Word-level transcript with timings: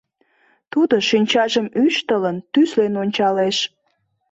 Тудо, 0.71 0.95
шинчажым 1.09 1.67
ӱштылын, 1.83 2.37
тӱслен 2.53 2.93
ончалеш. 3.03 3.57